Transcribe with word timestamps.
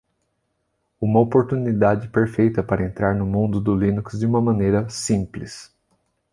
Uma 0.99 1.19
oportunidade 1.19 2.07
perfeita 2.07 2.63
para 2.63 2.83
entrar 2.83 3.13
no 3.13 3.23
mundo 3.23 3.61
do 3.61 3.75
Linux 3.75 4.17
de 4.17 4.25
uma 4.25 4.41
maneira 4.41 4.89
simples. 4.89 5.71